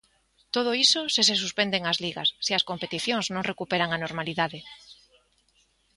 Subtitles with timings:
[0.55, 4.59] Todo iso se se suspenden as ligas, se as competicións non recuperan a normalidade.